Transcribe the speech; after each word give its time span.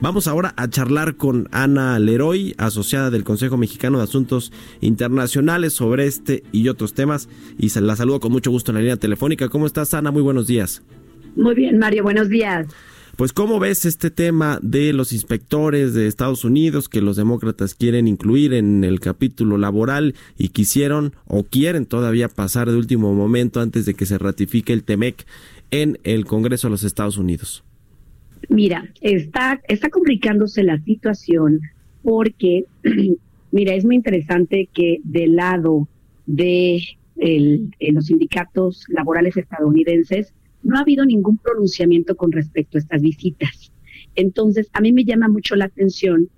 Vamos 0.00 0.28
ahora 0.28 0.54
a 0.56 0.68
charlar 0.68 1.16
con 1.16 1.48
Ana 1.50 1.98
Leroy, 1.98 2.54
asociada 2.56 3.10
del 3.10 3.24
Consejo 3.24 3.56
Mexicano 3.56 3.98
de 3.98 4.04
Asuntos 4.04 4.52
Internacionales, 4.80 5.72
sobre 5.72 6.06
este 6.06 6.44
y 6.52 6.68
otros 6.68 6.94
temas. 6.94 7.28
Y 7.58 7.70
se 7.70 7.80
la 7.80 7.96
saludo 7.96 8.20
con 8.20 8.30
mucho 8.30 8.52
gusto 8.52 8.70
en 8.70 8.76
la 8.76 8.80
línea 8.82 8.96
telefónica. 8.96 9.48
¿Cómo 9.48 9.66
estás, 9.66 9.94
Ana? 9.94 10.12
Muy 10.12 10.22
buenos 10.22 10.46
días. 10.46 10.84
Muy 11.34 11.56
bien, 11.56 11.80
Mario. 11.80 12.04
Buenos 12.04 12.28
días. 12.28 12.68
Pues 13.16 13.32
cómo 13.32 13.58
ves 13.58 13.86
este 13.86 14.12
tema 14.12 14.60
de 14.62 14.92
los 14.92 15.12
inspectores 15.12 15.94
de 15.94 16.06
Estados 16.06 16.44
Unidos 16.44 16.88
que 16.88 17.02
los 17.02 17.16
demócratas 17.16 17.74
quieren 17.74 18.06
incluir 18.06 18.54
en 18.54 18.84
el 18.84 19.00
capítulo 19.00 19.58
laboral 19.58 20.14
y 20.36 20.50
quisieron 20.50 21.12
o 21.26 21.42
quieren 21.42 21.86
todavía 21.86 22.28
pasar 22.28 22.70
de 22.70 22.76
último 22.76 23.14
momento 23.14 23.60
antes 23.60 23.84
de 23.84 23.94
que 23.94 24.06
se 24.06 24.18
ratifique 24.18 24.72
el 24.72 24.84
TEMEC 24.84 25.26
en 25.72 25.98
el 26.04 26.24
Congreso 26.24 26.68
de 26.68 26.70
los 26.70 26.84
Estados 26.84 27.18
Unidos. 27.18 27.64
Mira, 28.48 28.90
está, 29.00 29.60
está 29.68 29.90
complicándose 29.90 30.62
la 30.62 30.78
situación 30.78 31.60
porque, 32.02 32.64
mira, 33.52 33.74
es 33.74 33.84
muy 33.84 33.96
interesante 33.96 34.68
que 34.72 35.00
del 35.04 35.36
lado 35.36 35.88
de 36.26 36.80
los 37.16 38.06
sindicatos 38.06 38.84
laborales 38.88 39.36
estadounidenses 39.36 40.32
no 40.62 40.76
ha 40.76 40.80
habido 40.80 41.04
ningún 41.04 41.38
pronunciamiento 41.38 42.16
con 42.16 42.32
respecto 42.32 42.78
a 42.78 42.80
estas 42.80 43.02
visitas. 43.02 43.72
Entonces, 44.14 44.68
a 44.72 44.80
mí 44.80 44.92
me 44.92 45.04
llama 45.04 45.28
mucho 45.28 45.56
la 45.56 45.66
atención 45.66 46.28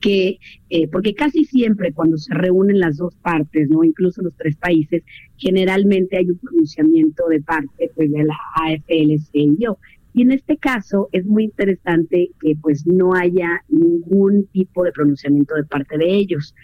que, 0.00 0.38
eh, 0.68 0.88
porque 0.88 1.14
casi 1.14 1.44
siempre 1.44 1.92
cuando 1.92 2.16
se 2.16 2.32
reúnen 2.32 2.78
las 2.78 2.96
dos 2.96 3.14
partes, 3.16 3.68
no, 3.68 3.82
incluso 3.82 4.22
los 4.22 4.34
tres 4.36 4.56
países, 4.56 5.02
generalmente 5.36 6.16
hay 6.16 6.30
un 6.30 6.38
pronunciamiento 6.38 7.26
de 7.28 7.40
parte 7.40 7.90
pues, 7.94 8.10
de 8.10 8.24
la 8.24 8.36
AFL-CIO. 8.54 9.78
Y 10.12 10.22
en 10.22 10.32
este 10.32 10.56
caso 10.56 11.08
es 11.12 11.24
muy 11.24 11.44
interesante 11.44 12.30
que 12.40 12.56
pues 12.60 12.86
no 12.86 13.14
haya 13.14 13.62
ningún 13.68 14.46
tipo 14.52 14.84
de 14.84 14.92
pronunciamiento 14.92 15.54
de 15.54 15.64
parte 15.64 15.96
de 15.98 16.14
ellos. 16.14 16.54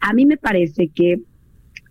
A 0.00 0.12
mí 0.12 0.26
me 0.26 0.36
parece 0.36 0.88
que 0.88 1.22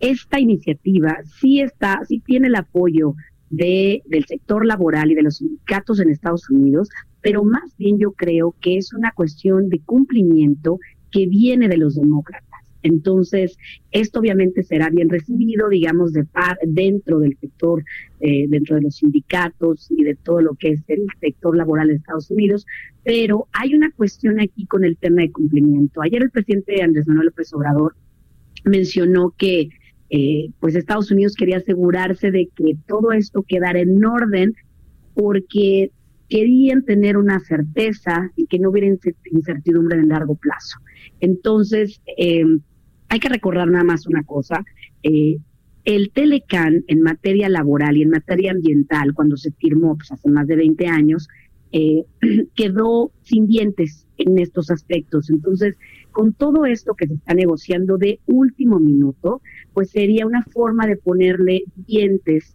esta 0.00 0.40
iniciativa 0.40 1.18
sí 1.40 1.60
está, 1.60 2.00
sí 2.06 2.20
tiene 2.24 2.48
el 2.48 2.54
apoyo 2.54 3.14
de, 3.50 4.02
del 4.06 4.24
sector 4.24 4.64
laboral 4.64 5.10
y 5.10 5.14
de 5.14 5.22
los 5.22 5.38
sindicatos 5.38 6.00
en 6.00 6.10
Estados 6.10 6.48
Unidos, 6.48 6.88
pero 7.20 7.44
más 7.44 7.76
bien 7.76 7.98
yo 7.98 8.12
creo 8.12 8.54
que 8.60 8.76
es 8.76 8.92
una 8.94 9.12
cuestión 9.12 9.68
de 9.68 9.80
cumplimiento 9.80 10.78
que 11.10 11.26
viene 11.26 11.68
de 11.68 11.76
los 11.76 11.96
demócratas. 11.96 12.49
Entonces, 12.82 13.56
esto 13.90 14.20
obviamente 14.20 14.62
será 14.62 14.90
bien 14.90 15.08
recibido, 15.08 15.68
digamos, 15.68 16.12
de 16.12 16.24
par, 16.24 16.58
dentro 16.66 17.20
del 17.20 17.36
sector, 17.38 17.84
eh, 18.20 18.46
dentro 18.48 18.76
de 18.76 18.82
los 18.82 18.96
sindicatos 18.96 19.90
y 19.90 20.04
de 20.04 20.14
todo 20.14 20.40
lo 20.40 20.54
que 20.54 20.70
es 20.70 20.82
el 20.88 21.06
sector 21.20 21.56
laboral 21.56 21.88
de 21.88 21.94
Estados 21.94 22.30
Unidos, 22.30 22.66
pero 23.04 23.48
hay 23.52 23.74
una 23.74 23.90
cuestión 23.92 24.40
aquí 24.40 24.66
con 24.66 24.84
el 24.84 24.96
tema 24.96 25.22
de 25.22 25.32
cumplimiento. 25.32 26.02
Ayer 26.02 26.22
el 26.22 26.30
presidente 26.30 26.82
Andrés 26.82 27.06
Manuel 27.06 27.26
López 27.26 27.52
Obrador 27.52 27.94
mencionó 28.64 29.34
que 29.36 29.70
eh, 30.10 30.50
pues 30.58 30.74
Estados 30.74 31.10
Unidos 31.10 31.34
quería 31.36 31.58
asegurarse 31.58 32.30
de 32.32 32.48
que 32.54 32.76
todo 32.86 33.12
esto 33.12 33.44
quedara 33.46 33.80
en 33.80 34.04
orden 34.04 34.54
porque 35.14 35.92
querían 36.28 36.84
tener 36.84 37.16
una 37.16 37.40
certeza 37.40 38.30
y 38.36 38.46
que 38.46 38.58
no 38.58 38.70
hubiera 38.70 38.88
incertidumbre 39.30 39.98
en 39.98 40.08
largo 40.08 40.36
plazo. 40.36 40.78
Entonces, 41.20 42.00
eh, 42.16 42.44
hay 43.10 43.18
que 43.18 43.28
recordar 43.28 43.68
nada 43.68 43.84
más 43.84 44.06
una 44.06 44.22
cosa. 44.22 44.64
Eh, 45.02 45.36
el 45.84 46.10
Telecan 46.12 46.84
en 46.86 47.02
materia 47.02 47.48
laboral 47.48 47.96
y 47.96 48.02
en 48.02 48.10
materia 48.10 48.52
ambiental, 48.52 49.14
cuando 49.14 49.36
se 49.36 49.50
firmó 49.52 49.96
pues, 49.96 50.12
hace 50.12 50.30
más 50.30 50.46
de 50.46 50.56
20 50.56 50.86
años, 50.86 51.28
eh, 51.72 52.04
quedó 52.54 53.10
sin 53.22 53.48
dientes 53.48 54.06
en 54.16 54.38
estos 54.38 54.70
aspectos. 54.70 55.28
Entonces, 55.28 55.76
con 56.12 56.32
todo 56.34 56.66
esto 56.66 56.94
que 56.94 57.08
se 57.08 57.14
está 57.14 57.34
negociando 57.34 57.98
de 57.98 58.20
último 58.26 58.78
minuto, 58.78 59.42
pues 59.74 59.90
sería 59.90 60.24
una 60.24 60.44
forma 60.44 60.86
de 60.86 60.96
ponerle 60.96 61.64
dientes 61.74 62.54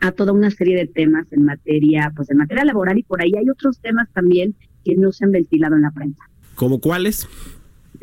a 0.00 0.12
toda 0.12 0.32
una 0.32 0.50
serie 0.50 0.76
de 0.76 0.86
temas 0.86 1.32
en 1.32 1.44
materia, 1.44 2.12
pues 2.14 2.30
en 2.30 2.38
materia 2.38 2.64
laboral 2.64 2.96
y 2.96 3.02
por 3.02 3.20
ahí 3.20 3.32
hay 3.36 3.50
otros 3.50 3.80
temas 3.80 4.08
también 4.12 4.54
que 4.84 4.94
no 4.94 5.10
se 5.10 5.24
han 5.24 5.32
ventilado 5.32 5.74
en 5.74 5.82
la 5.82 5.90
prensa. 5.90 6.24
¿Cómo 6.54 6.80
cuáles? 6.80 7.28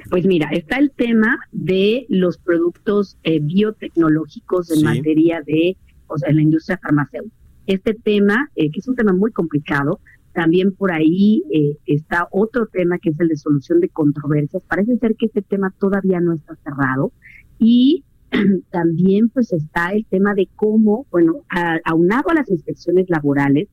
Pues 0.10 0.26
mira, 0.26 0.50
está 0.52 0.78
el 0.78 0.92
tema 0.92 1.40
de 1.52 2.06
los 2.10 2.38
productos 2.38 3.18
eh, 3.24 3.40
biotecnológicos 3.40 4.72
en 4.72 4.84
materia 4.84 5.42
de, 5.46 5.78
o 6.08 6.18
sea, 6.18 6.30
en 6.30 6.38
la 6.38 6.42
industria 6.44 6.80
farmacéutica. 6.82 7.36
Este 7.66 7.94
tema, 7.94 8.50
eh, 8.56 8.72
que 8.72 8.80
es 8.80 8.88
un 8.88 8.96
tema 8.96 9.14
muy 9.14 9.32
complicado, 9.32 10.00
también 10.34 10.72
por 10.74 10.92
ahí 10.92 11.44
eh, 11.52 11.78
está 11.86 12.28
otro 12.32 12.68
tema 12.68 13.00
que 13.00 13.10
es 13.10 13.20
el 13.20 13.28
de 13.28 13.38
solución 13.38 13.80
de 13.80 13.90
controversias. 13.90 14.64
Parece 14.68 14.98
ser 14.98 15.16
que 15.16 15.26
este 15.26 15.42
tema 15.42 15.74
todavía 15.80 16.20
no 16.20 16.34
está 16.34 16.56
cerrado. 16.64 17.12
Y 17.60 18.04
también 18.72 19.30
pues 19.30 19.52
está 19.52 19.90
el 19.90 20.06
tema 20.06 20.34
de 20.36 20.48
cómo, 20.56 21.08
bueno, 21.12 21.42
aunado 21.84 22.30
a 22.30 22.36
las 22.36 22.50
inspecciones 22.50 23.10
laborales, 23.10 23.68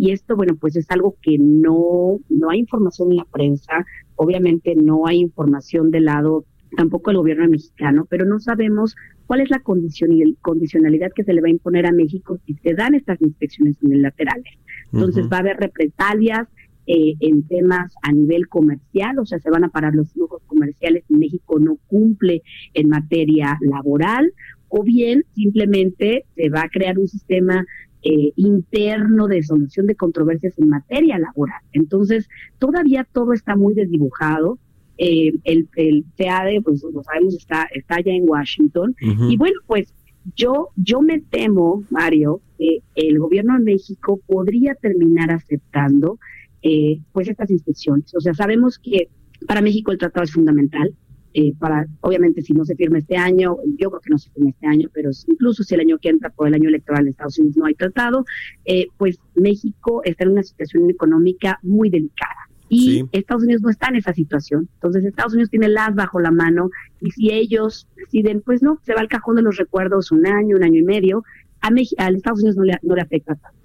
y 0.00 0.12
esto, 0.12 0.34
bueno, 0.34 0.56
pues 0.56 0.76
es 0.76 0.90
algo 0.90 1.16
que 1.20 1.36
no, 1.38 2.20
no 2.30 2.48
hay 2.48 2.60
información 2.60 3.10
en 3.10 3.18
la 3.18 3.26
prensa, 3.26 3.84
obviamente 4.16 4.74
no 4.74 5.06
hay 5.06 5.18
información 5.18 5.90
del 5.90 6.06
lado 6.06 6.46
tampoco 6.74 7.10
el 7.10 7.18
gobierno 7.18 7.46
mexicano, 7.46 8.06
pero 8.08 8.24
no 8.24 8.40
sabemos 8.40 8.96
cuál 9.26 9.42
es 9.42 9.50
la 9.50 9.58
condición 9.58 10.12
y 10.12 10.22
el 10.22 10.38
condicionalidad 10.40 11.12
que 11.14 11.22
se 11.22 11.34
le 11.34 11.42
va 11.42 11.48
a 11.48 11.50
imponer 11.50 11.84
a 11.84 11.92
México 11.92 12.38
si 12.46 12.54
se 12.54 12.72
dan 12.72 12.94
estas 12.94 13.20
inspecciones 13.20 13.76
unilaterales. 13.82 14.54
Entonces 14.90 15.28
va 15.30 15.36
a 15.36 15.40
haber 15.40 15.58
represalias 15.58 16.48
eh, 16.86 17.16
en 17.20 17.42
temas 17.46 17.92
a 18.02 18.10
nivel 18.10 18.48
comercial, 18.48 19.18
o 19.18 19.26
sea, 19.26 19.38
se 19.38 19.50
van 19.50 19.64
a 19.64 19.68
parar 19.68 19.94
los 19.94 20.10
flujos 20.14 20.40
comerciales 20.46 21.04
si 21.08 21.14
México 21.14 21.58
no 21.58 21.76
cumple 21.88 22.40
en 22.72 22.88
materia 22.88 23.58
laboral, 23.60 24.32
o 24.68 24.82
bien 24.82 25.24
simplemente 25.34 26.24
se 26.36 26.48
va 26.48 26.62
a 26.62 26.70
crear 26.70 26.98
un 26.98 27.06
sistema 27.06 27.66
eh, 28.02 28.32
interno 28.36 29.28
de 29.28 29.42
solución 29.42 29.86
de 29.86 29.94
controversias 29.94 30.58
en 30.58 30.68
materia 30.68 31.18
laboral. 31.18 31.60
Entonces, 31.72 32.28
todavía 32.58 33.06
todo 33.12 33.32
está 33.32 33.56
muy 33.56 33.74
desdibujado. 33.74 34.58
Eh, 34.98 35.32
el, 35.44 35.68
el 35.76 36.04
TAD, 36.16 36.62
pues 36.62 36.82
lo 36.82 37.02
sabemos, 37.02 37.34
está, 37.34 37.68
está 37.74 37.96
allá 37.96 38.12
en 38.12 38.28
Washington. 38.28 38.94
Y 39.28 39.36
bueno, 39.36 39.58
pues 39.66 39.94
yo, 40.36 40.68
yo 40.76 41.00
me 41.00 41.20
temo, 41.20 41.84
Mario, 41.90 42.40
que 42.58 42.82
el 42.94 43.18
gobierno 43.18 43.54
de 43.54 43.64
México 43.64 44.20
podría 44.26 44.74
terminar 44.74 45.30
aceptando 45.30 46.18
eh, 46.62 47.00
pues 47.12 47.28
estas 47.28 47.50
inspecciones. 47.50 48.14
O 48.14 48.20
sea, 48.20 48.34
sabemos 48.34 48.78
que 48.78 49.08
para 49.46 49.62
México 49.62 49.92
el 49.92 49.98
tratado 49.98 50.24
es 50.24 50.32
fundamental. 50.32 50.94
Eh, 51.32 51.52
para, 51.58 51.86
obviamente, 52.00 52.42
si 52.42 52.52
no 52.52 52.64
se 52.64 52.74
firma 52.74 52.98
este 52.98 53.16
año, 53.16 53.56
yo 53.78 53.90
creo 53.90 54.00
que 54.00 54.10
no 54.10 54.18
se 54.18 54.30
firma 54.30 54.50
este 54.50 54.66
año, 54.66 54.88
pero 54.92 55.10
incluso 55.28 55.62
si 55.62 55.74
el 55.74 55.80
año 55.80 55.98
que 55.98 56.08
entra 56.08 56.30
por 56.30 56.48
el 56.48 56.54
año 56.54 56.68
electoral 56.68 57.04
de 57.04 57.10
Estados 57.10 57.38
Unidos 57.38 57.56
no 57.56 57.66
hay 57.66 57.74
tratado, 57.74 58.24
eh, 58.64 58.86
pues 58.96 59.18
México 59.34 60.02
está 60.04 60.24
en 60.24 60.30
una 60.30 60.42
situación 60.42 60.90
económica 60.90 61.58
muy 61.62 61.88
delicada 61.88 62.50
y 62.68 63.04
Estados 63.10 63.42
Unidos 63.42 63.62
no 63.62 63.70
está 63.70 63.88
en 63.88 63.96
esa 63.96 64.12
situación. 64.12 64.68
Entonces 64.74 65.04
Estados 65.04 65.32
Unidos 65.32 65.50
tiene 65.50 65.68
las 65.68 65.94
bajo 65.94 66.20
la 66.20 66.30
mano 66.30 66.70
y 67.00 67.10
si 67.10 67.32
ellos 67.32 67.88
deciden, 67.96 68.42
pues 68.42 68.62
no, 68.62 68.78
se 68.84 68.94
va 68.94 69.00
al 69.00 69.08
cajón 69.08 69.36
de 69.36 69.42
los 69.42 69.56
recuerdos 69.56 70.12
un 70.12 70.26
año, 70.26 70.56
un 70.56 70.62
año 70.62 70.80
y 70.80 70.84
medio, 70.84 71.24
a, 71.60 71.68
a 71.68 72.08
Estados 72.08 72.40
Unidos 72.40 72.56
no 72.56 72.64
le, 72.64 72.78
no 72.82 72.94
le 72.94 73.02
afecta 73.02 73.34
tanto. 73.34 73.59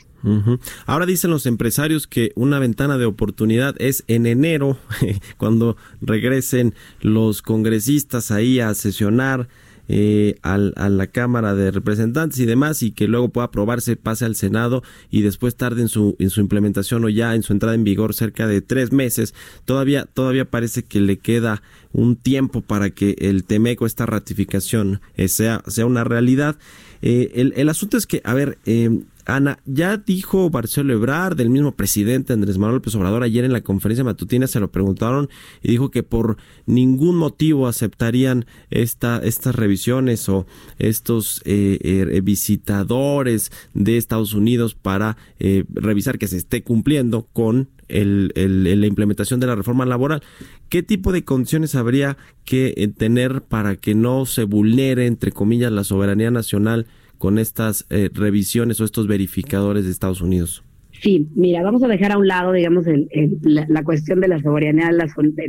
Ahora 0.85 1.05
dicen 1.05 1.29
los 1.29 1.45
empresarios 1.45 2.07
que 2.07 2.31
una 2.35 2.59
ventana 2.59 2.97
de 2.97 3.05
oportunidad 3.05 3.75
es 3.79 4.03
en 4.07 4.25
enero, 4.25 4.77
cuando 5.37 5.77
regresen 6.01 6.73
los 7.01 7.41
congresistas 7.41 8.31
ahí 8.31 8.59
a 8.59 8.73
sesionar 8.73 9.47
eh, 9.87 10.37
al, 10.41 10.73
a 10.77 10.89
la 10.89 11.05
Cámara 11.05 11.53
de 11.53 11.69
Representantes 11.69 12.39
y 12.39 12.45
demás 12.45 12.81
y 12.81 12.91
que 12.91 13.07
luego 13.07 13.29
pueda 13.29 13.45
aprobarse, 13.45 13.95
pase 13.95 14.25
al 14.25 14.35
Senado 14.35 14.81
y 15.11 15.21
después 15.21 15.55
tarde 15.55 15.81
en 15.81 15.89
su, 15.89 16.15
en 16.17 16.31
su 16.31 16.41
implementación 16.41 17.05
o 17.05 17.09
ya 17.09 17.35
en 17.35 17.43
su 17.43 17.53
entrada 17.53 17.75
en 17.75 17.83
vigor 17.83 18.15
cerca 18.15 18.47
de 18.47 18.61
tres 18.61 18.91
meses. 18.91 19.35
Todavía, 19.63 20.05
todavía 20.05 20.45
parece 20.45 20.83
que 20.83 20.99
le 21.01 21.17
queda 21.17 21.61
un 21.93 22.15
tiempo 22.15 22.61
para 22.61 22.89
que 22.89 23.15
el 23.19 23.43
Temeco, 23.43 23.85
esta 23.85 24.07
ratificación, 24.07 25.01
eh, 25.17 25.27
sea, 25.27 25.61
sea 25.67 25.85
una 25.85 26.03
realidad. 26.03 26.55
Eh, 27.03 27.31
el, 27.35 27.53
el, 27.55 27.69
asunto 27.69 27.97
es 27.97 28.07
que, 28.07 28.21
a 28.23 28.33
ver, 28.33 28.57
eh, 28.65 29.01
Ana, 29.25 29.59
ya 29.65 29.97
dijo 29.97 30.49
Marcelo 30.51 30.93
Ebrard, 30.93 31.35
del 31.35 31.49
mismo 31.49 31.71
presidente 31.71 32.33
Andrés 32.33 32.59
Manuel 32.59 32.75
López 32.75 32.93
Obrador, 32.93 33.23
ayer 33.23 33.43
en 33.43 33.53
la 33.53 33.61
conferencia 33.61 34.03
matutina 34.03 34.45
se 34.45 34.59
lo 34.59 34.71
preguntaron 34.71 35.29
y 35.63 35.71
dijo 35.71 35.89
que 35.89 36.03
por 36.03 36.37
ningún 36.67 37.15
motivo 37.15 37.67
aceptarían 37.67 38.45
esta, 38.69 39.17
estas 39.23 39.55
revisiones 39.55 40.29
o 40.29 40.45
estos 40.77 41.41
eh, 41.45 41.79
eh, 41.81 42.21
visitadores 42.21 43.51
de 43.73 43.97
Estados 43.97 44.33
Unidos 44.33 44.75
para 44.75 45.17
eh, 45.39 45.63
revisar 45.73 46.19
que 46.19 46.27
se 46.27 46.37
esté 46.37 46.61
cumpliendo 46.61 47.27
con 47.33 47.69
el, 47.87 48.31
la 48.35 48.87
implementación 48.87 49.39
de 49.39 49.47
la 49.47 49.55
reforma 49.55 49.85
laboral. 49.85 50.21
¿Qué 50.69 50.83
tipo 50.83 51.11
de 51.11 51.23
condiciones 51.23 51.75
habría 51.75 52.17
que 52.43 52.93
tener 52.97 53.41
para 53.41 53.75
que 53.75 53.95
no 53.95 54.25
se 54.25 54.43
vulnere, 54.43 55.07
entre 55.07 55.31
comillas, 55.31 55.71
la 55.71 55.83
soberanía 55.83 56.31
nacional? 56.31 56.87
Con 57.17 57.39
estas 57.39 57.85
eh, 57.89 58.09
revisiones 58.13 58.79
o 58.79 58.85
estos 58.85 59.07
verificadores 59.07 59.85
de 59.85 59.91
Estados 59.91 60.21
Unidos? 60.21 60.63
Sí, 61.01 61.27
mira, 61.35 61.61
vamos 61.61 61.83
a 61.83 61.87
dejar 61.87 62.13
a 62.13 62.17
un 62.17 62.27
lado, 62.27 62.51
digamos, 62.51 62.87
el, 62.87 63.09
la, 63.43 63.83
cuestión 63.83 64.21
de 64.21 64.27
la 64.27 64.41
soberanía 64.41 64.91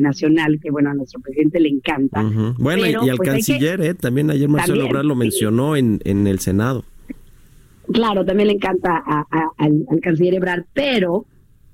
nacional, 0.01 0.59
que 0.61 0.71
bueno, 0.71 0.91
a 0.91 0.95
nuestro 0.95 1.21
presidente 1.21 1.61
le 1.61 1.69
encanta. 1.69 2.23
Bueno, 2.59 2.87
y, 2.87 3.09
al 3.09 3.17
pues, 3.17 3.31
canciller, 3.31 3.81
eh, 3.81 3.95
también 3.95 4.31
ayer 4.31 4.49
Marcelo 4.49 4.87
Obrador 4.87 5.07
lo 5.07 5.15
mencionó 5.15 5.77
en, 5.77 6.01
en 6.05 6.27
el 6.27 6.41
Senado. 6.41 6.85
Claro, 7.93 8.25
también 8.25 8.49
le 8.49 8.55
encanta 8.55 9.03
al, 9.57 9.87
canciller 10.03 10.35
Ebrard, 10.35 10.65
pero, 10.75 11.25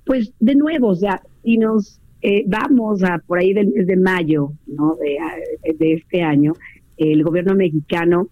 pues, 0.04 0.32
de 0.38 0.54
nuevo, 0.54 0.88
o 0.88 0.96
sea, 0.96 1.22
si 1.42 1.56
nos 1.56 1.98
eh, 2.20 2.44
vamos 2.46 3.02
a 3.02 3.18
por 3.26 3.38
ahí 3.38 3.54
del 3.54 3.68
mes 3.68 3.86
de 3.86 3.96
mayo, 3.96 4.52
¿no? 4.66 4.96
De, 4.96 5.74
de 5.74 5.94
este 5.94 6.22
año, 6.22 6.52
el 6.98 7.24
gobierno 7.24 7.54
mexicano 7.54 8.28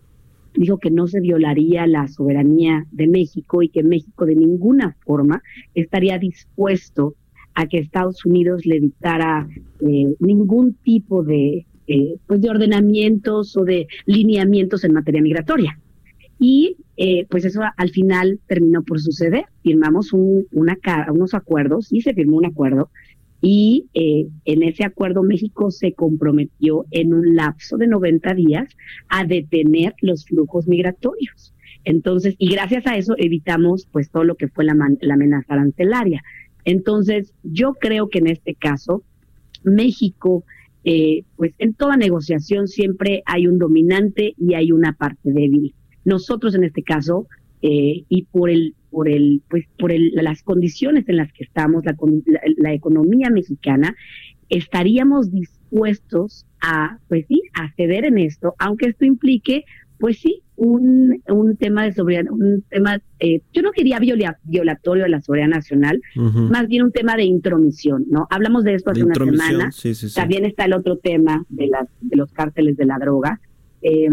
dijo 0.55 0.79
que 0.79 0.91
no 0.91 1.07
se 1.07 1.21
violaría 1.21 1.87
la 1.87 2.09
soberanía 2.09 2.87
de 2.91 3.09
México 3.09 3.63
y 3.63 3.69
que 3.69 3.83
México 3.83 4.27
de 4.27 4.37
ninguna 4.37 4.97
forma 5.05 5.43
estaría 5.75 6.19
dispuesto 6.19 7.15
a 7.55 7.67
que 7.67 7.79
Estados 7.79 8.25
Unidos 8.25 8.65
le 8.67 8.81
dictara 8.81 9.49
eh, 9.81 10.15
ningún 10.19 10.75
tipo 10.75 11.23
de, 11.23 11.67
eh, 11.87 12.17
pues 12.27 12.41
de 12.41 12.51
ordenamientos 12.51 13.57
o 13.57 13.65
de 13.65 13.87
lineamientos 14.07 14.85
en 14.85 14.93
materia 14.93 15.23
migratoria. 15.23 15.79
Y 16.39 16.77
eh, 16.97 17.27
pues 17.29 17.45
eso 17.45 17.61
al 17.77 17.91
final 17.91 18.41
terminó 18.47 18.83
por 18.83 19.01
suceder. 19.01 19.45
Firmamos 19.63 20.13
un, 20.13 20.47
una, 20.53 20.79
unos 21.13 21.35
acuerdos 21.35 21.93
y 21.93 22.01
se 22.01 22.15
firmó 22.15 22.39
un 22.39 22.47
acuerdo 22.47 22.91
y 23.41 23.89
eh, 23.95 24.27
en 24.45 24.63
ese 24.63 24.85
acuerdo 24.85 25.23
México 25.23 25.71
se 25.71 25.93
comprometió 25.95 26.87
en 26.91 27.15
un 27.15 27.35
lapso 27.35 27.77
de 27.77 27.87
90 27.87 28.35
días 28.35 28.77
a 29.09 29.25
detener 29.25 29.95
los 30.03 30.27
flujos 30.27 30.69
migratorios. 30.69 31.55
Entonces, 31.85 32.35
y 32.39 32.51
gracias 32.51 32.87
a 32.87 32.97
eso 32.97 33.15
evitamos 33.17 33.89
pues 33.91 34.11
todo 34.11 34.25
lo 34.25 34.35
que 34.35 34.49
fue 34.49 34.65
la, 34.65 34.75
la 35.01 35.15
amenaza 35.15 35.55
arancelaria. 35.55 36.23
Entonces, 36.65 37.33
yo 37.43 37.75
creo 37.75 38.11
que 38.11 38.19
en 38.19 38.27
este 38.27 38.55
caso, 38.55 39.03
México, 39.65 40.45
eh, 40.85 41.25
pues 41.37 41.53
en 41.59 41.75
toda 41.75 41.97
negociación 41.97 42.69
siempre 42.69 43.23
hay 43.27 43.47
un 43.47 43.59
dominante 43.59 44.35
y 44.37 44.55
hay 44.55 44.73
una 44.73 44.93
parte 44.93 45.33
débil. 45.33 45.75
Nosotros 46.05 46.55
en 46.55 46.65
este 46.65 46.83
caso, 46.83 47.27
eh, 47.63 48.05
y 48.09 48.23
por 48.25 48.51
el 48.51 48.75
por 48.91 49.09
el 49.09 49.43
pues 49.49 49.65
por 49.79 49.93
el, 49.93 50.13
las 50.15 50.43
condiciones 50.43 51.09
en 51.09 51.17
las 51.17 51.33
que 51.33 51.45
estamos 51.45 51.85
la, 51.85 51.97
la, 52.57 52.73
economía 52.73 53.31
mexicana 53.31 53.97
estaríamos 54.49 55.33
dispuestos 55.33 56.47
a 56.61 56.99
pues 57.09 57.27
sí 57.27 57.43
a 57.55 57.73
ceder 57.75 58.05
en 58.05 58.19
esto 58.19 58.55
aunque 58.59 58.87
esto 58.87 59.05
implique 59.05 59.65
pues 59.99 60.19
sí 60.19 60.43
un, 60.57 61.23
un 61.29 61.57
tema 61.57 61.85
de 61.85 61.93
soberanía 61.93 62.33
un 62.33 62.63
tema 62.69 63.01
eh, 63.19 63.41
yo 63.53 63.63
no 63.63 63.71
quería 63.73 63.99
violatorio 63.99 65.05
de 65.05 65.11
la 65.11 65.21
soberanía 65.21 65.57
nacional 65.57 66.01
más 66.15 66.69
bien 66.69 66.85
un 66.85 66.93
tema 66.93 67.17
de 67.17 67.25
intromisión 67.25 68.05
no 68.09 68.27
hablamos 68.31 68.65
de 68.65 68.75
esto 68.75 68.91
hace 68.91 69.05
una 69.05 69.15
semana. 69.15 69.71
también 70.15 70.45
está 70.45 70.65
el 70.65 70.75
otro 70.75 70.97
tema 70.97 71.45
de 71.49 71.69
las 71.69 71.89
de 72.01 72.17
los 72.17 72.33
cárteles 72.33 72.77
de 72.77 72.85
la 72.85 72.99
droga. 72.99 73.41
Eh, 73.83 74.11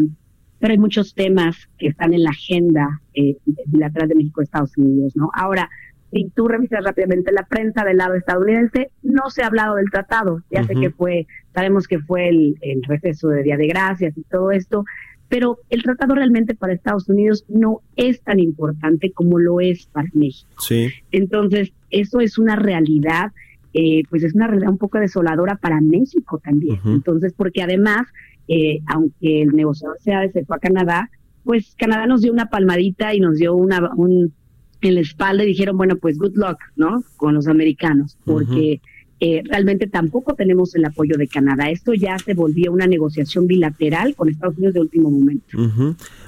pero 0.59 0.71
hay 0.71 0.77
muchos 0.77 1.13
temas 1.13 1.69
que 1.77 1.87
están 1.87 2.13
en 2.13 2.23
la 2.23 2.31
agenda 2.31 3.01
eh, 3.13 3.37
bilateral 3.65 4.09
de 4.09 4.15
México 4.15 4.41
Estados 4.41 4.77
Unidos, 4.77 5.15
¿no? 5.15 5.29
Ahora, 5.33 5.69
si 6.11 6.29
tú 6.35 6.47
revisas 6.47 6.83
rápidamente 6.83 7.31
la 7.31 7.45
prensa 7.45 7.83
del 7.83 7.97
lado 7.97 8.15
estadounidense, 8.15 8.91
no 9.03 9.29
se 9.29 9.43
ha 9.43 9.47
hablado 9.47 9.75
del 9.75 9.89
tratado. 9.91 10.41
Ya 10.49 10.63
sé 10.63 10.73
que 10.73 10.89
fue, 10.89 11.27
sabemos 11.53 11.87
que 11.87 11.99
fue 11.99 12.29
el, 12.29 12.55
el 12.61 12.81
receso 12.83 13.27
de 13.27 13.43
Día 13.43 13.57
de 13.57 13.67
Gracias 13.67 14.17
y 14.17 14.23
todo 14.23 14.51
esto, 14.51 14.85
pero 15.29 15.59
el 15.69 15.83
tratado 15.83 16.15
realmente 16.15 16.55
para 16.55 16.73
Estados 16.73 17.09
Unidos 17.09 17.45
no 17.49 17.81
es 17.95 18.21
tan 18.21 18.39
importante 18.39 19.11
como 19.11 19.39
lo 19.39 19.59
es 19.59 19.87
para 19.87 20.09
México. 20.13 20.49
Sí. 20.59 20.89
Entonces, 21.11 21.73
eso 21.89 22.21
es 22.21 22.37
una 22.37 22.55
realidad, 22.55 23.31
eh, 23.73 24.03
pues 24.09 24.23
es 24.23 24.33
una 24.33 24.47
realidad 24.47 24.69
un 24.69 24.77
poco 24.77 24.99
desoladora 24.99 25.57
para 25.57 25.81
México 25.81 26.39
también. 26.41 26.79
Entonces, 26.85 27.33
porque 27.35 27.61
además 27.61 28.07
eh, 28.47 28.79
aunque 28.87 29.41
el 29.43 29.49
negociador 29.49 29.97
sea 29.99 30.21
de 30.21 30.45
a 30.47 30.59
Canadá, 30.59 31.09
pues 31.43 31.75
Canadá 31.77 32.07
nos 32.07 32.21
dio 32.21 32.31
una 32.31 32.49
palmadita 32.49 33.13
y 33.13 33.19
nos 33.19 33.37
dio 33.37 33.55
una 33.55 33.91
un 33.95 34.33
en 34.81 34.95
la 34.95 35.01
espalda 35.01 35.43
y 35.43 35.47
dijeron, 35.47 35.75
bueno, 35.75 35.95
pues 35.95 36.17
good 36.19 36.35
luck, 36.35 36.59
¿no? 36.75 37.03
Con 37.15 37.33
los 37.33 37.47
americanos, 37.47 38.15
porque 38.25 38.79
eh, 39.19 39.41
realmente 39.45 39.87
tampoco 39.87 40.35
tenemos 40.35 40.75
el 40.75 40.85
apoyo 40.85 41.17
de 41.17 41.27
Canadá. 41.27 41.71
Esto 41.71 41.95
ya 41.95 42.19
se 42.19 42.35
volvió 42.35 42.71
una 42.71 42.85
negociación 42.85 43.47
bilateral 43.47 44.13
con 44.15 44.29
Estados 44.29 44.55
Unidos 44.57 44.75
de 44.75 44.81
último 44.81 45.09
momento. 45.09 45.57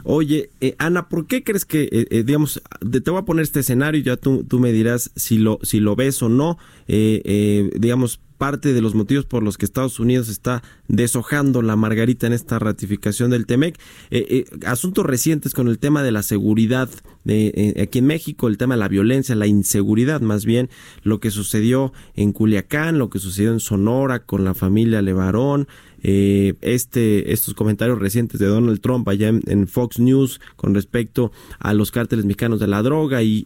Oye, 0.04 0.50
eh, 0.62 0.74
Ana, 0.80 1.10
¿por 1.10 1.28
qué 1.28 1.44
crees 1.44 1.66
que, 1.66 2.08
digamos, 2.26 2.62
te 2.82 3.12
voy 3.12 3.20
a 3.20 3.26
poner 3.26 3.44
este 3.44 3.60
escenario 3.60 4.02
y 4.02 4.04
ya 4.04 4.18
tú, 4.18 4.44
tú 4.44 4.60
me 4.60 4.72
dirás 4.72 5.12
si 5.16 5.38
lo, 5.38 5.60
si 5.62 5.80
lo 5.80 5.96
ves 5.96 6.24
o 6.24 6.30
no, 6.30 6.58
digamos, 6.88 8.20
parte 8.40 8.74
de 8.74 8.82
los 8.82 8.96
motivos 8.96 9.26
por 9.26 9.44
los 9.44 9.58
que 9.58 9.66
Estados 9.66 10.00
Unidos 10.00 10.30
está 10.30 10.64
deshojando 10.88 11.62
la 11.62 11.76
margarita 11.76 12.26
en 12.26 12.34
esta 12.34 12.58
ratificación 12.58 13.30
del 13.30 13.46
TEMEC. 13.46 13.78
Eh, 14.10 14.26
eh, 14.30 14.46
asuntos 14.66 15.06
recientes 15.06 15.54
con 15.54 15.68
el 15.68 15.78
tema 15.78 16.02
de 16.02 16.12
la 16.12 16.24
seguridad 16.24 16.90
eh, 17.32 17.82
aquí 17.82 18.00
en 18.00 18.08
México, 18.08 18.48
el 18.48 18.58
tema 18.58 18.76
de 18.76 18.80
la 18.80 18.88
violencia, 18.88 19.36
la 19.36 19.48
inseguridad 19.48 20.22
más 20.22 20.46
bien, 20.46 20.70
lo 21.04 21.20
que 21.20 21.32
sucedió 21.32 21.94
en 22.16 22.32
Culiacán, 22.32 22.98
lo 22.98 23.10
que 23.10 23.20
sucedió 23.20 23.52
en 23.52 23.60
Sonora 23.60 24.20
con 24.20 24.44
la 24.44 24.54
familia 24.54 25.02
Levarón, 25.02 25.68
eh, 26.02 26.54
este, 26.62 27.34
estos 27.34 27.54
comentarios 27.54 28.00
recientes 28.00 28.40
de 28.40 28.46
Donald 28.46 28.80
Trump 28.80 29.08
allá 29.10 29.28
en, 29.28 29.68
Fox 29.68 30.00
News 30.00 30.40
con 30.56 30.74
respecto 30.74 31.34
a 31.60 31.74
los 31.74 31.92
cárteles 31.92 32.24
mexicanos 32.24 32.62
de 32.62 32.68
la 32.68 32.82
droga 32.82 33.22
y, 33.22 33.44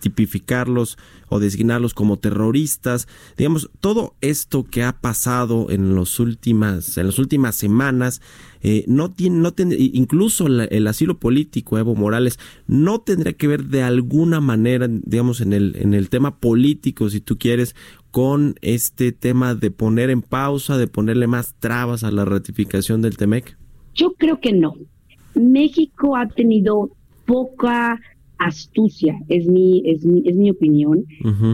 tipificarlos 0.00 0.98
o 1.28 1.38
designarlos 1.38 1.94
como 1.94 2.18
terroristas. 2.18 3.06
Digamos, 3.36 3.70
todo 3.80 4.14
esto 4.20 4.64
que 4.64 4.82
ha 4.82 4.92
pasado 4.92 5.68
en, 5.70 5.94
los 5.94 6.18
últimas, 6.18 6.98
en 6.98 7.06
las 7.06 7.18
últimas 7.18 7.54
semanas, 7.54 8.20
eh, 8.62 8.84
no 8.86 9.10
tiene, 9.10 9.38
no 9.38 9.52
tiene, 9.52 9.76
incluso 9.78 10.46
el 10.46 10.86
asilo 10.86 11.18
político, 11.18 11.78
Evo 11.78 11.94
Morales, 11.94 12.38
no 12.66 13.00
tendría 13.00 13.32
que 13.32 13.48
ver 13.48 13.64
de 13.64 13.82
alguna 13.82 14.40
manera, 14.40 14.88
digamos, 14.88 15.40
en 15.40 15.52
el, 15.52 15.76
en 15.76 15.94
el 15.94 16.08
tema 16.08 16.38
político, 16.38 17.10
si 17.10 17.20
tú 17.20 17.38
quieres, 17.38 17.74
con 18.12 18.54
este 18.62 19.10
tema 19.10 19.54
de 19.54 19.70
poner 19.70 20.10
en 20.10 20.22
pausa, 20.22 20.76
de 20.76 20.86
ponerle 20.86 21.26
más 21.26 21.54
trabas 21.58 22.04
a 22.04 22.12
la 22.12 22.24
ratificación 22.24 23.02
del 23.02 23.16
TEMEC? 23.16 23.56
Yo 23.94 24.14
creo 24.14 24.38
que 24.40 24.52
no. 24.52 24.74
México 25.34 26.16
ha 26.16 26.28
tenido 26.28 26.90
poca 27.26 27.98
astucia, 28.38 29.18
es 29.28 29.46
mi, 29.46 29.82
es 29.86 30.04
mi, 30.04 30.22
es 30.26 30.34
mi 30.36 30.50
opinión, 30.50 31.04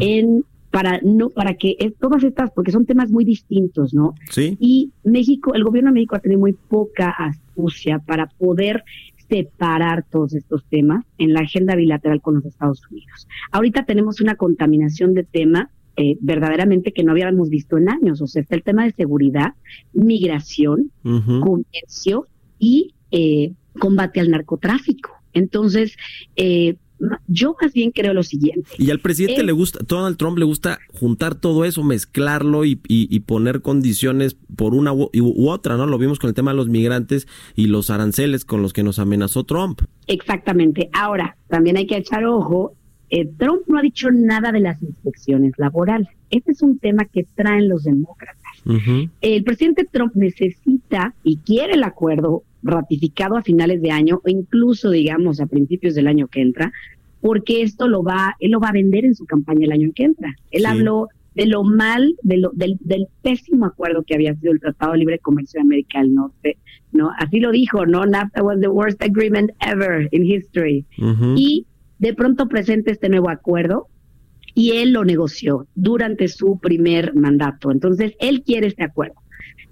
en 0.00 0.44
para 0.70 1.00
no 1.02 1.30
para 1.30 1.54
que 1.54 1.76
todas 1.98 2.22
estas 2.24 2.50
porque 2.50 2.72
son 2.72 2.86
temas 2.86 3.10
muy 3.10 3.24
distintos 3.24 3.94
no 3.94 4.14
sí 4.30 4.56
y 4.60 4.92
México 5.04 5.54
el 5.54 5.64
gobierno 5.64 5.90
de 5.90 5.94
México 5.94 6.16
ha 6.16 6.20
tenido 6.20 6.40
muy 6.40 6.52
poca 6.52 7.10
astucia 7.10 7.98
para 8.00 8.26
poder 8.26 8.84
separar 9.28 10.06
todos 10.10 10.34
estos 10.34 10.64
temas 10.70 11.04
en 11.18 11.32
la 11.32 11.40
agenda 11.40 11.74
bilateral 11.74 12.20
con 12.20 12.34
los 12.34 12.44
Estados 12.44 12.82
Unidos 12.90 13.26
ahorita 13.52 13.84
tenemos 13.84 14.20
una 14.20 14.34
contaminación 14.34 15.14
de 15.14 15.24
temas 15.24 15.68
eh, 16.00 16.16
verdaderamente 16.20 16.92
que 16.92 17.02
no 17.02 17.10
habíamos 17.10 17.48
visto 17.50 17.76
en 17.76 17.88
años. 17.88 18.22
O 18.22 18.28
sea, 18.28 18.42
está 18.42 18.54
el 18.54 18.62
tema 18.62 18.84
de 18.84 18.92
seguridad, 18.92 19.54
migración, 19.92 20.92
comercio 21.02 22.28
y 22.56 22.94
eh, 23.10 23.50
combate 23.80 24.20
al 24.20 24.30
narcotráfico. 24.30 25.10
Entonces, 25.32 25.96
eh, 26.36 26.76
yo 27.26 27.56
más 27.60 27.72
bien 27.72 27.90
creo 27.90 28.14
lo 28.14 28.22
siguiente. 28.22 28.70
Y 28.78 28.90
al 28.90 29.00
presidente 29.00 29.42
le 29.42 29.52
gusta, 29.52 29.80
Donald 29.86 30.16
Trump 30.16 30.38
le 30.38 30.44
gusta 30.44 30.78
juntar 30.92 31.34
todo 31.34 31.64
eso, 31.64 31.82
mezclarlo 31.82 32.64
y, 32.64 32.80
y, 32.88 33.20
poner 33.20 33.60
condiciones 33.62 34.36
por 34.56 34.74
una 34.74 34.92
u, 34.92 35.10
u, 35.14 35.48
otra, 35.48 35.76
¿no? 35.76 35.86
Lo 35.86 35.98
vimos 35.98 36.18
con 36.18 36.28
el 36.28 36.34
tema 36.34 36.52
de 36.52 36.56
los 36.56 36.68
migrantes 36.68 37.28
y 37.54 37.66
los 37.66 37.90
aranceles 37.90 38.44
con 38.44 38.62
los 38.62 38.72
que 38.72 38.82
nos 38.82 38.98
amenazó 38.98 39.44
Trump. 39.44 39.80
Exactamente. 40.06 40.88
Ahora, 40.92 41.36
también 41.48 41.76
hay 41.76 41.86
que 41.86 41.96
echar 41.96 42.24
ojo 42.24 42.74
eh, 43.10 43.26
Trump 43.38 43.62
no 43.66 43.78
ha 43.78 43.82
dicho 43.82 44.10
nada 44.10 44.52
de 44.52 44.60
las 44.60 44.82
inspecciones 44.82 45.54
laborales. 45.56 46.08
Este 46.30 46.52
es 46.52 46.62
un 46.62 46.78
tema 46.78 47.06
que 47.06 47.24
traen 47.34 47.68
los 47.68 47.84
demócratas. 47.84 48.36
El 49.22 49.44
presidente 49.44 49.88
Trump 49.90 50.14
necesita 50.14 51.14
y 51.22 51.38
quiere 51.38 51.72
el 51.72 51.84
acuerdo 51.84 52.42
ratificado 52.68 53.36
a 53.36 53.42
finales 53.42 53.82
de 53.82 53.90
año 53.90 54.20
o 54.24 54.28
incluso, 54.28 54.90
digamos, 54.90 55.40
a 55.40 55.46
principios 55.46 55.94
del 55.94 56.06
año 56.06 56.28
que 56.28 56.40
entra, 56.40 56.72
porque 57.20 57.62
esto 57.62 57.88
lo 57.88 58.02
va, 58.02 58.36
él 58.38 58.52
lo 58.52 58.60
va 58.60 58.68
a 58.68 58.72
vender 58.72 59.04
en 59.04 59.14
su 59.14 59.26
campaña 59.26 59.64
el 59.64 59.72
año 59.72 59.90
que 59.94 60.04
entra. 60.04 60.34
Él 60.50 60.66
habló 60.66 61.08
de 61.34 61.46
lo 61.46 61.62
mal, 61.62 62.14
de 62.22 62.38
lo, 62.38 62.50
del, 62.54 62.78
del, 62.80 63.06
pésimo 63.22 63.66
acuerdo 63.66 64.02
que 64.04 64.14
había 64.14 64.34
sido 64.34 64.52
el 64.52 64.60
Tratado 64.60 64.92
de 64.92 64.98
Libre 64.98 65.18
Comercio 65.18 65.58
de 65.58 65.62
América 65.62 66.00
del 66.00 66.14
Norte, 66.14 66.58
¿no? 66.92 67.10
Así 67.18 67.38
lo 67.40 67.52
dijo, 67.52 67.86
¿no? 67.86 68.06
NAFTA 68.06 68.42
was 68.42 68.60
the 68.60 68.68
worst 68.68 69.02
agreement 69.02 69.50
ever 69.60 70.08
in 70.12 70.24
history. 70.24 70.84
Y 71.36 71.66
de 71.98 72.14
pronto 72.14 72.48
presenta 72.48 72.90
este 72.90 73.08
nuevo 73.08 73.30
acuerdo 73.30 73.86
y 74.54 74.72
él 74.72 74.92
lo 74.92 75.04
negoció 75.04 75.66
durante 75.76 76.26
su 76.26 76.58
primer 76.58 77.14
mandato. 77.14 77.70
Entonces, 77.70 78.14
él 78.18 78.42
quiere 78.42 78.66
este 78.66 78.82
acuerdo. 78.82 79.14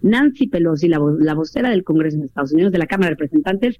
Nancy 0.02 0.48
Pelosi, 0.48 0.88
la, 0.88 1.00
la 1.18 1.34
vocera 1.34 1.70
del 1.70 1.84
Congreso 1.84 2.18
de 2.18 2.26
Estados 2.26 2.52
Unidos, 2.52 2.72
de 2.72 2.78
la 2.78 2.86
Cámara 2.86 3.10
de 3.10 3.16
Representantes, 3.16 3.78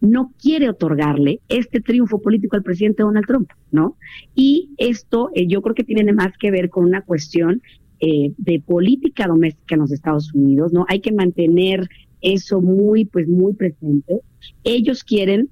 no 0.00 0.32
quiere 0.40 0.68
otorgarle 0.68 1.40
este 1.48 1.80
triunfo 1.80 2.20
político 2.20 2.56
al 2.56 2.62
presidente 2.62 3.02
Donald 3.02 3.26
Trump, 3.26 3.50
¿no? 3.70 3.96
Y 4.34 4.70
esto 4.76 5.30
eh, 5.34 5.46
yo 5.46 5.62
creo 5.62 5.74
que 5.74 5.84
tiene 5.84 6.12
más 6.12 6.36
que 6.38 6.50
ver 6.50 6.68
con 6.68 6.84
una 6.84 7.02
cuestión 7.02 7.62
eh, 8.00 8.32
de 8.36 8.60
política 8.60 9.26
doméstica 9.26 9.74
en 9.74 9.80
los 9.80 9.92
Estados 9.92 10.32
Unidos, 10.34 10.72
¿no? 10.72 10.84
Hay 10.88 11.00
que 11.00 11.12
mantener 11.12 11.88
eso 12.20 12.60
muy, 12.60 13.06
pues 13.06 13.28
muy 13.28 13.54
presente. 13.54 14.20
Ellos 14.64 15.02
quieren 15.02 15.48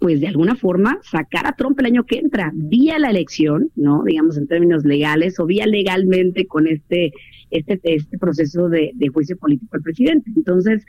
pues 0.00 0.20
de 0.20 0.26
alguna 0.26 0.56
forma 0.56 0.98
sacar 1.02 1.46
a 1.46 1.52
Trump 1.52 1.78
el 1.78 1.86
año 1.86 2.04
que 2.04 2.18
entra, 2.18 2.50
vía 2.54 2.98
la 2.98 3.10
elección, 3.10 3.70
¿no? 3.76 4.02
Digamos 4.04 4.36
en 4.36 4.48
términos 4.48 4.84
legales 4.84 5.38
o 5.38 5.46
vía 5.46 5.66
legalmente 5.66 6.46
con 6.46 6.66
este 6.66 7.12
este, 7.58 7.80
este 7.82 8.18
proceso 8.18 8.68
de, 8.68 8.92
juicio 9.12 9.36
político 9.36 9.76
al 9.76 9.82
presidente. 9.82 10.30
Entonces, 10.36 10.84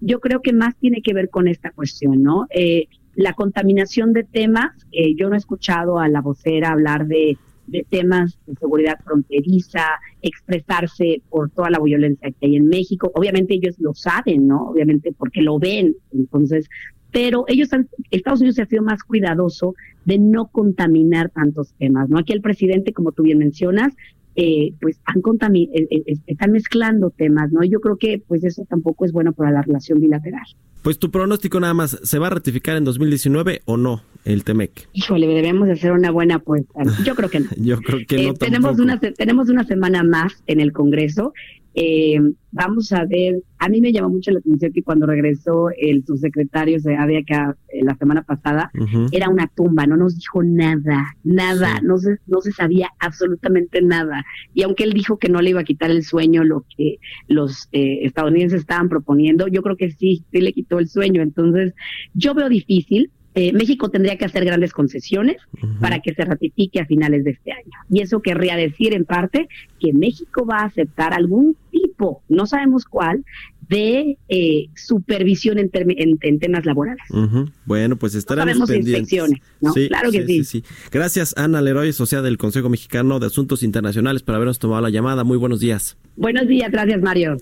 yo 0.00 0.20
creo 0.20 0.40
que 0.40 0.52
más 0.52 0.76
tiene 0.76 1.02
que 1.02 1.14
ver 1.14 1.30
con 1.30 1.48
esta 1.48 1.70
cuestión, 1.70 2.22
¿no? 2.22 2.46
Eh, 2.50 2.86
la 3.14 3.32
contaminación 3.32 4.12
de 4.12 4.24
temas, 4.24 4.72
eh, 4.92 5.14
yo 5.16 5.28
no 5.28 5.34
he 5.34 5.38
escuchado 5.38 5.98
a 5.98 6.08
la 6.08 6.20
vocera 6.20 6.70
hablar 6.70 7.06
de, 7.06 7.36
de 7.66 7.86
temas 7.88 8.38
de 8.46 8.54
seguridad 8.54 8.98
fronteriza, 9.04 9.84
expresarse 10.22 11.22
por 11.28 11.50
toda 11.50 11.70
la 11.70 11.80
violencia 11.80 12.30
que 12.30 12.46
hay 12.46 12.56
en 12.56 12.68
México. 12.68 13.10
Obviamente 13.14 13.54
ellos 13.54 13.76
lo 13.78 13.94
saben, 13.94 14.46
¿no? 14.46 14.68
Obviamente 14.70 15.12
porque 15.16 15.42
lo 15.42 15.58
ven. 15.58 15.94
Entonces, 16.12 16.68
pero 17.12 17.44
ellos 17.48 17.72
han, 17.72 17.88
Estados 18.10 18.40
Unidos 18.40 18.58
ha 18.58 18.66
sido 18.66 18.82
más 18.82 19.02
cuidadoso 19.02 19.74
de 20.04 20.18
no 20.18 20.48
contaminar 20.48 21.30
tantos 21.30 21.74
temas, 21.74 22.08
¿no? 22.08 22.18
Aquí 22.18 22.32
el 22.32 22.40
presidente, 22.40 22.92
como 22.92 23.12
tú 23.12 23.22
bien 23.22 23.38
mencionas, 23.38 23.94
eh, 24.36 24.74
pues 24.80 25.00
han 25.04 25.20
eh, 25.54 25.68
eh, 25.90 26.16
están 26.26 26.52
mezclando 26.52 27.10
temas, 27.10 27.50
¿no? 27.52 27.64
Yo 27.64 27.80
creo 27.80 27.96
que 27.96 28.22
pues 28.26 28.44
eso 28.44 28.64
tampoco 28.68 29.04
es 29.04 29.12
bueno 29.12 29.32
para 29.32 29.50
la 29.50 29.62
relación 29.62 30.00
bilateral. 30.00 30.46
Pues 30.82 30.98
tu 30.98 31.10
pronóstico 31.10 31.60
nada 31.60 31.74
más, 31.74 31.98
¿se 32.02 32.18
va 32.18 32.28
a 32.28 32.30
ratificar 32.30 32.76
en 32.76 32.84
2019 32.84 33.62
o 33.66 33.76
no 33.76 34.02
el 34.24 34.44
TEMEC? 34.44 34.88
Híjole, 34.94 35.26
debemos 35.26 35.68
hacer 35.68 35.92
una 35.92 36.10
buena 36.10 36.36
apuesta. 36.36 36.82
Yo 37.04 37.14
creo 37.14 37.28
que 37.28 37.40
no. 37.40 37.48
Yo 37.56 37.78
creo 37.80 38.00
que 38.06 38.28
no. 38.28 38.34
tenemos, 38.38 38.78
una, 38.78 38.98
tenemos 38.98 39.50
una 39.50 39.64
semana 39.64 40.02
más 40.04 40.42
en 40.46 40.60
el 40.60 40.72
Congreso 40.72 41.34
eh, 41.82 42.20
vamos 42.52 42.92
a 42.92 43.06
ver, 43.06 43.42
a 43.58 43.70
mí 43.70 43.80
me 43.80 43.90
llamó 43.90 44.10
mucho 44.10 44.30
la 44.32 44.40
atención 44.40 44.70
que 44.70 44.82
cuando 44.82 45.06
regresó 45.06 45.70
el 45.70 46.04
subsecretario 46.04 46.78
de 46.78 47.18
acá 47.18 47.56
eh, 47.68 47.82
la 47.82 47.94
semana 47.96 48.22
pasada, 48.22 48.70
era 49.12 49.30
una 49.30 49.46
tumba, 49.46 49.86
no 49.86 49.96
nos 49.96 50.18
dijo 50.18 50.42
nada, 50.42 51.16
nada, 51.24 51.80
no, 51.82 51.96
se, 51.96 52.18
no 52.26 52.42
se 52.42 52.52
sabía 52.52 52.90
absolutamente 52.98 53.80
nada. 53.80 54.26
Y 54.52 54.62
aunque 54.62 54.84
él 54.84 54.92
dijo 54.92 55.16
que 55.18 55.30
no 55.30 55.40
le 55.40 55.50
iba 55.50 55.60
a 55.60 55.64
quitar 55.64 55.90
el 55.90 56.04
sueño 56.04 56.44
lo 56.44 56.66
que 56.76 56.98
los 57.28 57.68
eh, 57.72 58.00
estadounidenses 58.02 58.60
estaban 58.60 58.90
proponiendo, 58.90 59.48
yo 59.48 59.62
creo 59.62 59.76
que 59.76 59.90
sí, 59.90 60.22
sí 60.30 60.40
le 60.42 60.52
quitó 60.52 60.80
el 60.80 60.88
sueño. 60.88 61.22
Entonces, 61.22 61.72
yo 62.12 62.34
veo 62.34 62.50
difícil, 62.50 63.10
eh, 63.36 63.52
México 63.52 63.90
tendría 63.90 64.18
que 64.18 64.24
hacer 64.24 64.44
grandes 64.44 64.72
concesiones 64.72 65.36
para 65.80 66.00
que 66.00 66.12
se 66.14 66.24
ratifique 66.24 66.80
a 66.80 66.86
finales 66.86 67.22
de 67.22 67.30
este 67.30 67.52
año. 67.52 67.70
Y 67.88 68.00
eso 68.00 68.20
querría 68.22 68.56
decir 68.56 68.92
en 68.92 69.04
parte 69.04 69.48
que 69.78 69.92
México 69.92 70.44
va 70.44 70.62
a 70.62 70.64
aceptar 70.64 71.14
algún 71.14 71.56
tipo, 72.00 72.22
no 72.28 72.46
sabemos 72.46 72.84
cuál, 72.84 73.24
de 73.68 74.18
eh, 74.28 74.68
supervisión 74.74 75.58
en, 75.58 75.70
en, 75.72 76.38
temas 76.40 76.64
laborales. 76.64 77.02
Bueno, 77.66 77.96
pues 77.96 78.14
estaremos 78.14 78.68
pendientes. 78.68 79.30
¿no? 79.60 79.72
claro 79.72 80.10
que 80.10 80.26
sí, 80.26 80.44
sí, 80.44 80.64
Gracias, 80.90 81.34
Ana 81.36 81.60
Leroy, 81.60 81.92
socia 81.92 82.22
del 82.22 82.36
Consejo 82.36 82.68
Mexicano 82.68 83.20
de 83.20 83.26
Asuntos 83.26 83.62
Internacionales, 83.62 84.22
por 84.22 84.34
habernos 84.34 84.58
tomado 84.58 84.82
la 84.82 84.90
llamada. 84.90 85.22
Muy 85.24 85.36
buenos 85.36 85.60
días. 85.60 85.96
Buenos 86.16 86.48
días, 86.48 86.70
gracias, 86.70 87.00
Mario. 87.00 87.36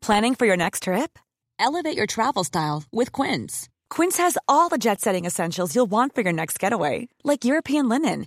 Planning 0.00 0.34
for 0.34 0.46
your 0.46 0.56
next 0.56 0.84
trip? 0.84 1.18
Elevate 1.58 1.96
your 1.96 2.06
travel 2.06 2.44
style 2.44 2.84
with 2.92 3.10
Quince. 3.12 3.68
Quince 3.90 4.18
has 4.18 4.36
all 4.48 4.68
the 4.68 4.78
jet 4.78 5.00
setting 5.00 5.24
essentials 5.24 5.74
you'll 5.74 5.90
want 5.90 6.14
for 6.14 6.22
your 6.22 6.32
next 6.32 6.58
getaway, 6.58 7.08
like 7.22 7.44
European 7.44 7.88
linen, 7.88 8.26